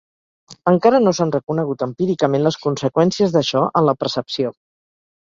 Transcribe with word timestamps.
Encara 0.69 1.01
no 1.01 1.11
s'han 1.17 1.33
reconegut 1.35 1.83
empíricament 1.87 2.43
les 2.47 2.57
conseqüències 2.63 3.37
d'això 3.37 3.63
en 3.83 3.87
la 3.91 3.95
percepció. 4.05 4.53